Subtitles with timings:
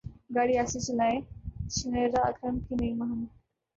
[0.35, 1.19] گاڑی اہستہ چلائیں
[1.75, 3.19] شنیرا اکرم کی نئی مہم